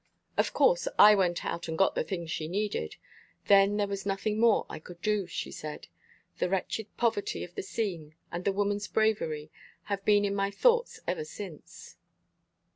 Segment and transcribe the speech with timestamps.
[0.35, 2.95] Of course I went out and got the things she needed.
[3.45, 5.89] Then there was nothing more I could do, she said.
[6.39, 9.51] The wretched poverty of the scene, and the woman's bravery,
[9.83, 11.97] have been in my thoughts ever since."